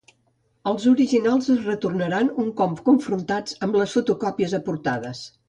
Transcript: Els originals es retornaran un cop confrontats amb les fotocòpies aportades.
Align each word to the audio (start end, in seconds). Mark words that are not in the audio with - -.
Els 0.69 0.85
originals 0.91 1.49
es 1.55 1.59
retornaran 1.67 2.31
un 2.45 2.49
cop 2.63 2.73
confrontats 2.89 3.61
amb 3.69 3.79
les 3.83 3.95
fotocòpies 3.99 4.59
aportades. 4.63 5.25